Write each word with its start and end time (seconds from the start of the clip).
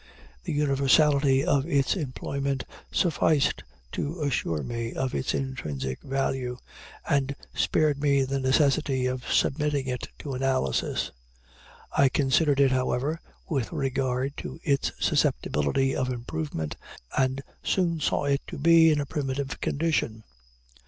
The 0.45 0.51
universality 0.53 1.45
of 1.45 1.67
its 1.67 1.95
employment 1.95 2.63
sufficed 2.91 3.63
to 3.91 4.23
assure 4.23 4.63
me 4.63 4.93
of 4.93 5.13
its 5.13 5.35
intrinsic 5.35 6.01
value, 6.01 6.57
and 7.07 7.35
spared 7.53 8.01
me 8.01 8.23
the 8.23 8.39
necessity 8.39 9.05
of 9.05 9.31
submitting 9.31 9.85
it 9.85 10.07
to 10.17 10.33
analysis. 10.33 11.11
I 11.95 12.09
considered 12.09 12.59
it, 12.59 12.71
however, 12.71 13.19
with 13.47 13.71
regard 13.71 14.35
to 14.37 14.59
its 14.63 14.91
susceptibility 14.99 15.95
of 15.95 16.09
improvement, 16.09 16.77
and 17.15 17.43
soon 17.61 17.99
saw 17.99 18.23
it 18.25 18.41
to 18.47 18.57
be 18.57 18.89
in 18.89 18.99
a 18.99 19.05
primitive 19.05 19.59
condition. 19.61 20.23